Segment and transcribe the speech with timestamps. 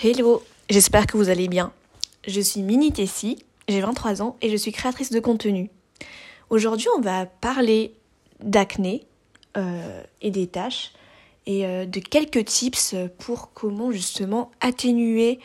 [0.00, 1.72] Hello, j'espère que vous allez bien.
[2.24, 5.72] Je suis Mini Tessie, j'ai 23 ans et je suis créatrice de contenu.
[6.50, 7.94] Aujourd'hui, on va parler
[8.38, 9.04] d'acné
[9.56, 10.92] euh, et des tâches
[11.46, 15.40] et euh, de quelques tips pour comment justement atténuer,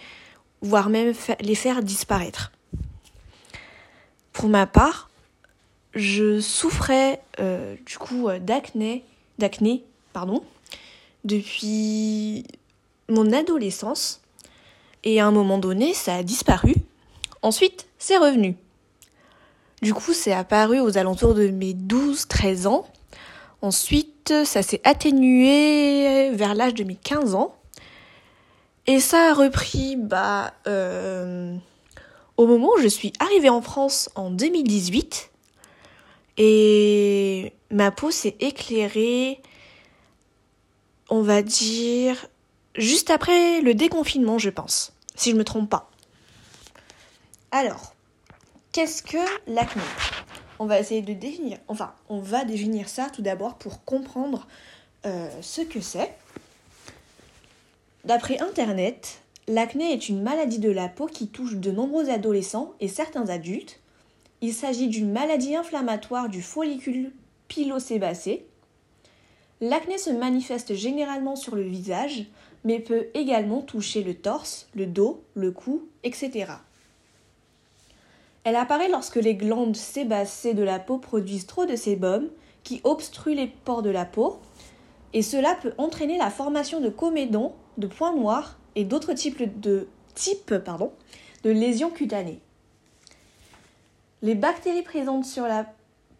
[0.62, 2.52] voire même les faire disparaître.
[4.34, 5.10] Pour ma part,
[5.96, 9.04] je souffrais euh, du coup d'acné,
[9.40, 9.84] d'acné,
[10.14, 10.44] pardon,
[11.24, 12.44] depuis
[13.10, 14.23] mon adolescence.
[15.04, 16.76] Et à un moment donné, ça a disparu.
[17.42, 18.56] Ensuite, c'est revenu.
[19.82, 22.88] Du coup, c'est apparu aux alentours de mes 12-13 ans.
[23.62, 27.56] Ensuite, ça s'est atténué vers l'âge de mes 15 ans.
[28.88, 31.56] Et ça a repris bah, euh,
[32.38, 35.32] au moment où je suis arrivée en France en 2018.
[36.38, 39.42] Et ma peau s'est éclairée,
[41.10, 42.26] on va dire,
[42.76, 45.90] juste après le déconfinement, je pense, si je ne me trompe pas.
[47.52, 47.94] Alors,
[48.72, 49.84] qu'est-ce que l'acné?
[50.60, 54.48] On va essayer de définir, enfin, on va définir ça tout d'abord pour comprendre
[55.06, 56.16] euh, ce que c'est.
[58.06, 62.88] D'après Internet, l'acné est une maladie de la peau qui touche de nombreux adolescents et
[62.88, 63.80] certains adultes.
[64.42, 67.12] Il s'agit d'une maladie inflammatoire du follicule
[67.48, 68.46] pilosébacé.
[69.62, 72.26] L'acné se manifeste généralement sur le visage,
[72.64, 76.54] mais peut également toucher le torse, le dos, le cou, etc.
[78.44, 82.30] Elle apparaît lorsque les glandes sébacées de la peau produisent trop de sébum
[82.64, 84.40] qui obstruent les pores de la peau,
[85.14, 89.88] et cela peut entraîner la formation de comédons, de points noirs et d'autres types de,
[91.44, 92.40] de lésions cutanées.
[94.22, 95.66] Les bactéries présentes sur la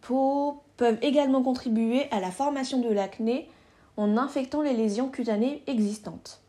[0.02, 3.48] peau peuvent également contribuer à la formation de l'acné
[3.96, 6.40] en infectant les lésions cutanées existantes.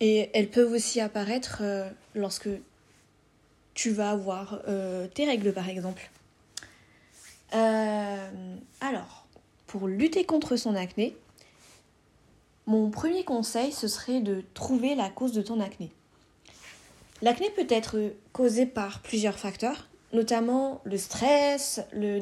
[0.00, 2.48] Et elles peuvent aussi apparaître euh, lorsque
[3.74, 6.10] tu vas avoir euh, tes règles par exemple.
[7.54, 9.26] Euh, alors,
[9.66, 11.16] pour lutter contre son acné,
[12.66, 15.90] mon premier conseil, ce serait de trouver la cause de ton acné.
[17.20, 17.98] L'acné peut être
[18.32, 22.20] causé par plusieurs facteurs, notamment le stress, le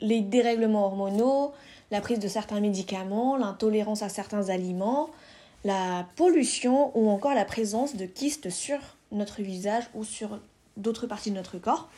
[0.00, 1.52] les dérèglements hormonaux,
[1.90, 5.10] la prise de certains médicaments, l'intolérance à certains aliments,
[5.64, 8.78] la pollution ou encore la présence de kystes sur
[9.12, 10.40] notre visage ou sur
[10.76, 11.88] d'autres parties de notre corps.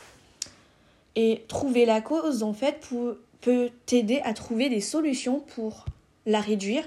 [1.16, 2.87] Et trouver la cause, en fait,
[3.41, 5.87] peut t'aider à trouver des solutions pour
[6.27, 6.84] la réduire,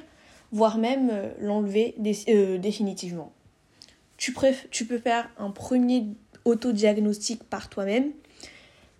[0.51, 1.95] voire même euh, l'enlever
[2.29, 3.31] euh, définitivement.
[4.17, 4.35] Tu,
[4.69, 6.05] tu peux faire un premier
[6.45, 8.11] autodiagnostic par toi-même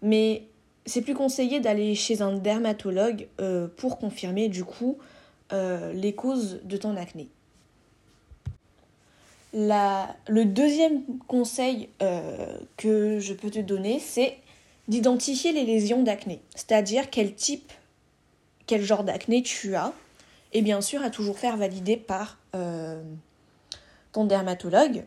[0.01, 0.43] mais
[0.85, 4.97] c'est plus conseillé d'aller chez un dermatologue euh, pour confirmer du coup
[5.53, 7.29] euh, les causes de ton acné.
[9.53, 14.37] le deuxième conseil euh, que je peux te donner, c'est
[14.87, 17.71] d'identifier les lésions d'acné, c'est-à-dire quel type,
[18.65, 19.93] quel genre d'acné tu as,
[20.53, 22.37] et bien sûr à toujours faire valider par
[24.11, 25.05] ton dermatologue.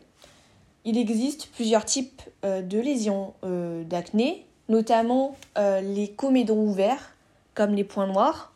[0.85, 7.15] Il existe plusieurs types de lésions d'acné, notamment euh, les comédons ouverts,
[7.53, 8.53] comme les points noirs,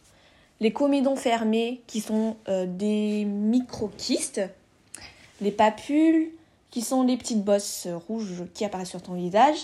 [0.59, 4.41] les comédons fermés, qui sont euh, des micro-kystes,
[5.41, 6.31] les papules,
[6.71, 9.57] qui sont les petites bosses rouges qui apparaissent sur ton visage,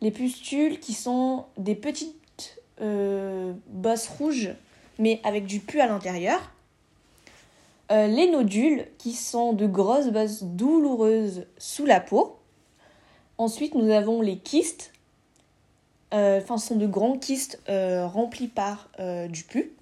[0.00, 4.50] les pustules, qui sont des petites euh, bosses rouges,
[4.98, 6.40] mais avec du pu à l'intérieur,
[7.92, 12.36] les nodules, qui sont de grosses bosses douloureuses sous la peau.
[13.36, 14.89] Ensuite, nous avons les kystes, euh,
[16.12, 19.72] enfin, ce sont de grands kystes euh, remplis par euh, du pu.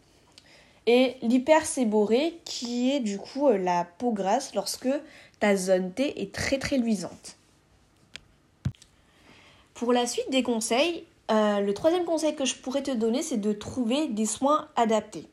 [0.87, 4.89] Et l'hyperséborée qui est du coup la peau grasse lorsque
[5.39, 7.37] ta zone T est très très luisante.
[9.75, 13.53] Pour la suite des conseils, le troisième conseil que je pourrais te donner, c'est de
[13.53, 15.27] trouver des soins adaptés.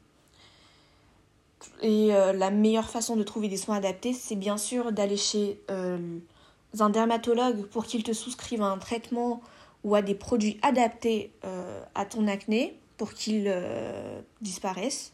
[1.82, 6.90] Et la meilleure façon de trouver des soins adaptés, c'est bien sûr d'aller chez un
[6.90, 9.42] dermatologue pour qu'il te souscrive un traitement
[9.86, 15.14] ou à des produits adaptés euh, à ton acné pour qu'ils euh, disparaissent.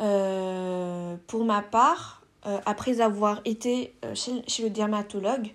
[0.00, 2.22] Euh, pour ma part,
[2.64, 5.48] après avoir été chez, le dermatologue,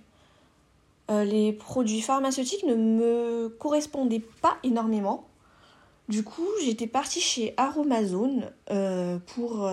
[1.07, 5.25] les produits pharmaceutiques ne me correspondaient pas énormément.
[6.09, 8.51] Du coup, j'étais partie chez Aromazone
[9.27, 9.69] pour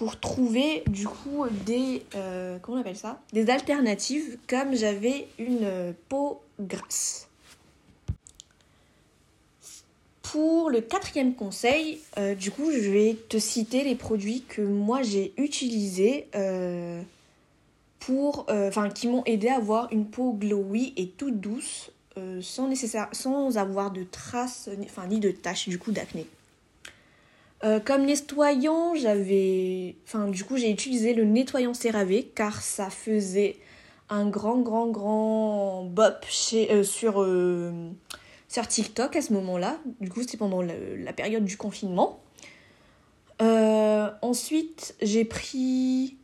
[0.00, 3.20] pour trouver du coup des euh, comment on ça?
[3.34, 7.28] Des alternatives comme j'avais une peau grasse
[10.22, 15.02] Pour le quatrième conseil, euh, du coup, je vais te citer les produits que moi
[15.02, 17.02] j'ai utilisés euh,
[17.98, 21.90] pour, euh, enfin, qui m'ont aidé à avoir une peau glowy et toute douce,
[22.40, 26.26] sans avoir de traces, enfin, ni de taches du coup d'acné.
[27.84, 33.56] Comme nettoyant, j'avais, enfin, du coup, j'ai utilisé le nettoyant CeraVe car ça faisait
[34.08, 37.24] un grand, grand, grand bop chez, sur
[38.50, 39.78] sur TikTok à ce moment-là.
[40.00, 42.20] Du coup, c'était pendant la période du confinement.
[43.40, 46.16] Euh, ensuite, j'ai pris.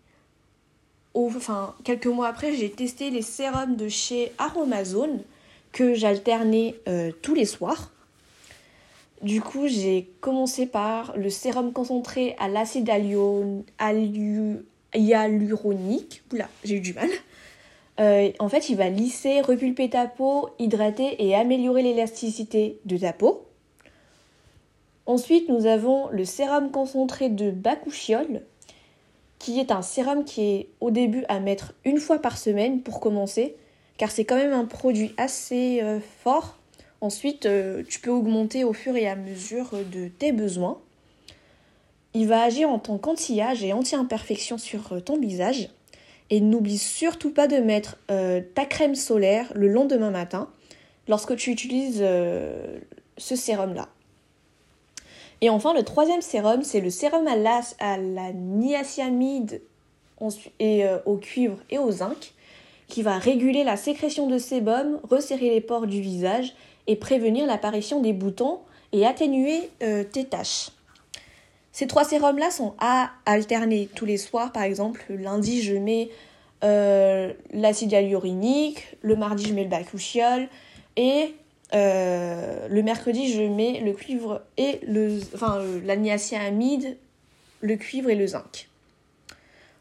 [1.15, 5.23] enfin, quelques mois après, j'ai testé les sérums de chez Aromazone
[5.73, 7.93] que j'alternais euh, tous les soirs.
[9.23, 12.89] Du coup, j'ai commencé par le sérum concentré à l'acide
[14.95, 16.23] hyaluronique.
[16.33, 17.09] Oula, j'ai eu du mal.
[17.99, 23.13] Euh, en fait, il va lisser, repulper ta peau, hydrater et améliorer l'élasticité de ta
[23.13, 23.47] peau.
[25.07, 28.43] Ensuite, nous avons le sérum concentré de Bakuchiol,
[29.39, 33.01] qui est un sérum qui est au début à mettre une fois par semaine pour
[33.01, 33.57] commencer,
[33.99, 36.59] car c'est quand même un produit assez euh, fort.
[37.01, 40.79] Ensuite, euh, tu peux augmenter au fur et à mesure de tes besoins.
[42.15, 45.69] Il va agir en tant qu'anti-âge et anti-imperfection sur ton visage.
[46.31, 50.49] Et n'oublie surtout pas de mettre euh, ta crème solaire le lendemain matin
[51.09, 52.79] lorsque tu utilises euh,
[53.17, 53.89] ce sérum-là.
[55.41, 57.99] Et enfin, le troisième sérum, c'est le sérum à la, à
[60.59, 62.33] et euh, au cuivre et au zinc
[62.89, 66.55] qui va réguler la sécrétion de sébum, resserrer les pores du visage
[66.87, 68.61] et prévenir l'apparition des boutons
[68.93, 69.71] et atténuer
[70.13, 70.71] tes taches.
[71.77, 74.51] Ces trois sérums-là sont à alterner tous les soirs.
[74.51, 76.09] Par exemple, le lundi, je mets
[76.65, 80.49] euh, l'acide hyaluronique, le mardi, je mets le bakuchiol
[80.97, 81.35] et
[81.75, 85.81] euh, le mercredi, je mets le cuivre et le, enfin, euh,
[87.61, 88.69] le cuivre et le zinc.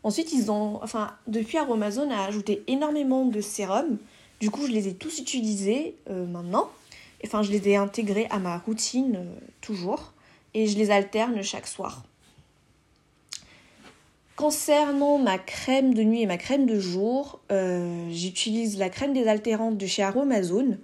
[0.03, 3.97] Ensuite, ils ont, enfin, depuis Aromazone a ajouté énormément de sérums.
[4.41, 6.69] Du coup, je les ai tous utilisés maintenant.
[7.23, 9.25] Enfin, je les ai intégrés à ma routine
[9.61, 10.13] toujours
[10.53, 12.03] et je les alterne chaque soir.
[14.35, 19.77] Concernant ma crème de nuit et ma crème de jour, euh, j'utilise la crème désaltérante
[19.77, 20.77] de chez Aromazone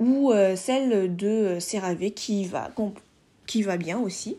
[0.00, 2.70] ou euh, celle de CeraVe qui va,
[3.46, 4.38] qui va bien aussi.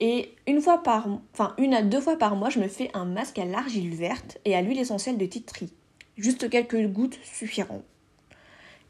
[0.00, 3.04] Et une fois par, enfin une à deux fois par mois, je me fais un
[3.04, 5.70] masque à l'argile verte et à l'huile essentielle de titri.
[6.16, 7.82] Juste quelques gouttes suffiront.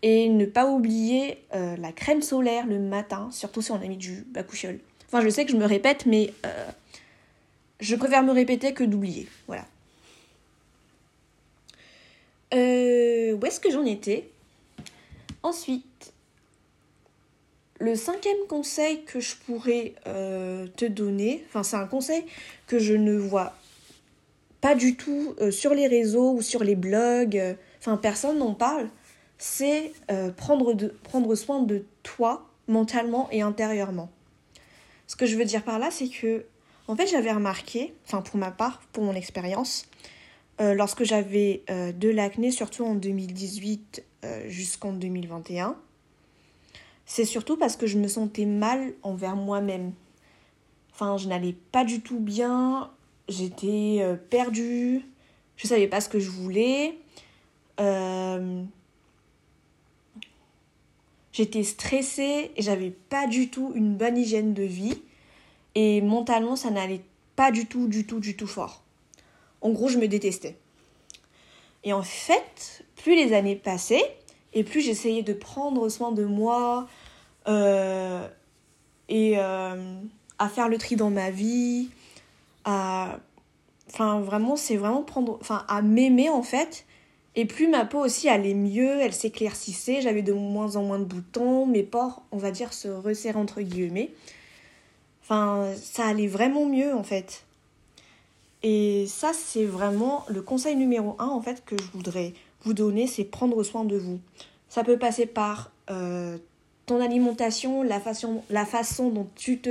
[0.02, 3.98] Et ne pas oublier euh, la crème solaire le matin, surtout si on a mis
[3.98, 4.78] du bakuchiol.
[5.06, 6.70] Enfin, je sais que je me répète, mais euh,
[7.80, 9.28] je préfère me répéter que d'oublier.
[9.46, 9.66] Voilà.
[12.54, 14.30] Euh, où est-ce que j'en étais?
[15.42, 16.12] Ensuite,
[17.78, 22.24] le cinquième conseil que je pourrais te donner, enfin c'est un conseil
[22.66, 23.54] que je ne vois
[24.60, 28.90] pas du tout sur les réseaux ou sur les blogs, enfin personne n'en parle,
[29.40, 34.10] c'est euh, prendre, prendre soin de toi mentalement et intérieurement.
[35.06, 36.44] Ce que je veux dire par là, c'est que,
[36.88, 39.86] en fait, j'avais remarqué, enfin pour ma part, pour mon expérience,
[40.60, 44.04] euh, lorsque j'avais euh, de l'acné, surtout en 2018
[44.48, 45.76] jusqu'en 2021,
[47.06, 49.94] c'est surtout parce que je me sentais mal envers moi-même.
[50.92, 52.90] Enfin, je n'allais pas du tout bien,
[53.30, 55.06] j'étais perdue,
[55.56, 56.98] je savais pas ce que je voulais.
[61.32, 65.00] J'étais stressée et j'avais pas du tout une bonne hygiène de vie.
[65.74, 67.02] Et mentalement, ça n'allait
[67.36, 68.82] pas du tout, du tout, du tout fort.
[69.60, 70.56] En gros, je me détestais.
[71.84, 74.16] Et en fait, plus les années passaient,
[74.52, 76.88] et plus j'essayais de prendre soin de moi
[77.48, 78.26] euh,
[79.08, 79.94] et euh,
[80.38, 81.90] à faire le tri dans ma vie,
[82.64, 83.18] à...
[83.88, 85.38] Enfin, vraiment, c'est vraiment prendre...
[85.40, 86.84] Enfin, à m'aimer, en fait,
[87.40, 91.04] et plus ma peau aussi allait mieux, elle s'éclaircissait, j'avais de moins en moins de
[91.04, 94.10] boutons, mes pores, on va dire, se resserraient entre guillemets.
[95.22, 97.44] Enfin, ça allait vraiment mieux en fait.
[98.62, 103.06] Et ça, c'est vraiment le conseil numéro un en fait que je voudrais vous donner,
[103.06, 104.20] c'est prendre soin de vous.
[104.68, 106.36] Ça peut passer par euh,
[106.84, 109.70] ton alimentation, la façon, la façon dont tu te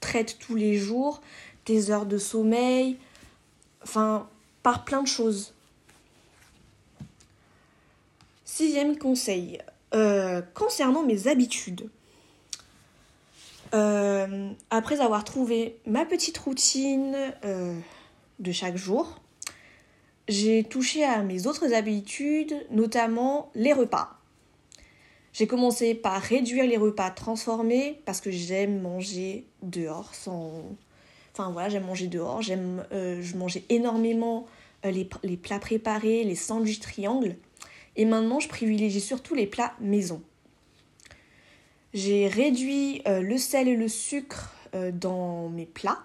[0.00, 1.20] traites tous les jours,
[1.66, 2.96] tes heures de sommeil,
[3.82, 4.30] enfin,
[4.62, 5.52] par plein de choses.
[8.54, 9.60] Sixième conseil,
[9.94, 11.88] euh, concernant mes habitudes.
[13.72, 17.16] Euh, après avoir trouvé ma petite routine
[17.46, 17.74] euh,
[18.40, 19.22] de chaque jour,
[20.28, 24.18] j'ai touché à mes autres habitudes, notamment les repas.
[25.32, 30.12] J'ai commencé par réduire les repas transformés parce que j'aime manger dehors.
[31.32, 34.46] Enfin voilà, j'aime manger dehors, j'aime, je mangeais énormément
[34.84, 37.36] les, les, plats préparés, les sandwichs triangles.
[37.96, 40.22] Et maintenant, je privilégie surtout les plats maison.
[41.94, 44.54] J'ai réduit euh, le sel et le sucre
[44.94, 45.98] dans mes plats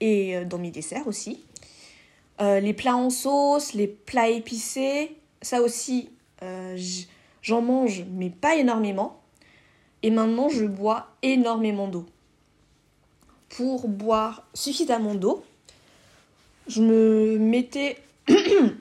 [0.00, 1.44] et dans mes desserts aussi.
[2.40, 6.08] les plats en sauce, les plats épicés, ça aussi,
[7.42, 9.20] j'en mange, mais pas énormément.
[10.02, 12.06] Et maintenant, je bois énormément d'eau
[13.48, 15.44] pour boire suffisamment d'eau,
[16.66, 17.98] je me mettais,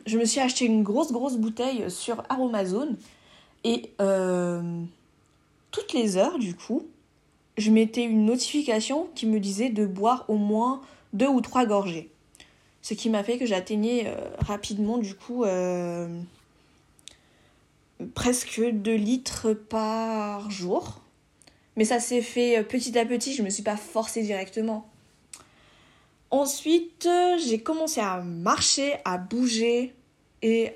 [0.06, 2.98] je me suis acheté une grosse grosse bouteille sur Aromazone
[3.64, 4.84] et euh,
[5.72, 6.88] toutes les heures du coup,
[7.58, 10.82] je mettais une notification qui me disait de boire au moins
[11.14, 12.10] deux ou trois gorgées.
[12.82, 16.08] Ce qui m'a fait que j'atteignais euh, rapidement du coup euh,
[18.14, 21.02] presque 2 litres par jour.
[21.76, 24.88] Mais ça s'est fait petit à petit, je ne me suis pas forcée directement.
[26.32, 29.94] Ensuite, euh, j'ai commencé à marcher, à bouger
[30.42, 30.74] et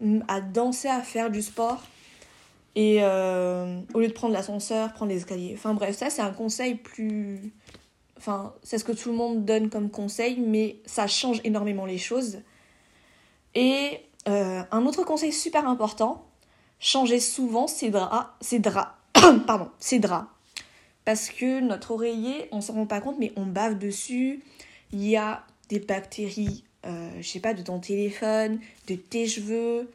[0.00, 1.82] mm, à danser, à faire du sport.
[2.76, 5.52] Et euh, au lieu de prendre l'ascenseur, prendre les escaliers.
[5.54, 7.52] Enfin bref, ça c'est un conseil plus...
[8.16, 11.98] Enfin, c'est ce que tout le monde donne comme conseil, mais ça change énormément les
[11.98, 12.38] choses.
[13.54, 16.24] Et un autre conseil super important,
[16.80, 18.92] changer souvent ses draps, ses draps,
[19.46, 20.26] pardon, ses draps
[21.04, 24.42] parce que notre oreiller, on s'en rend pas compte, mais on bave dessus.
[24.94, 29.90] Il y a des bactéries, euh, je sais pas, de ton téléphone, de tes cheveux,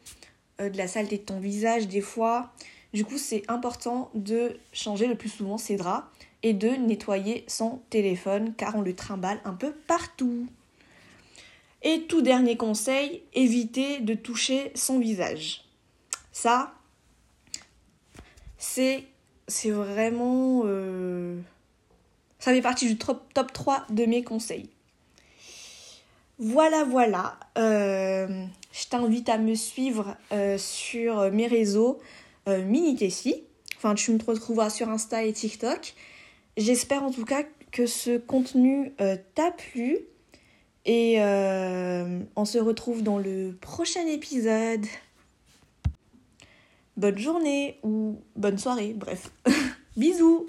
[0.60, 2.52] euh, de la saleté de ton visage des fois.
[2.94, 6.06] Du coup, c'est important de changer le plus souvent ses draps
[6.44, 10.48] et de nettoyer son téléphone car on le trimballe un peu partout.
[11.82, 15.64] Et tout dernier conseil, éviter de toucher son visage.
[16.34, 16.74] Ça,
[18.58, 19.06] c'est
[19.48, 20.64] c'est vraiment...
[20.66, 21.40] Euh,
[22.38, 24.70] ça fait partie du top, top 3 de mes conseils.
[26.40, 27.40] Voilà, voilà.
[27.58, 32.00] Euh, je t'invite à me suivre euh, sur mes réseaux
[32.48, 33.44] Mini Tessie.
[33.78, 35.94] Enfin, tu me retrouveras sur Insta et TikTok.
[36.58, 38.92] J'espère en tout cas que ce contenu
[39.36, 40.00] t'a plu.
[40.86, 44.88] Et on se retrouve dans le prochain épisode
[47.00, 49.32] bonne journée ou bonne soirée, bref.
[49.98, 50.46] Bisous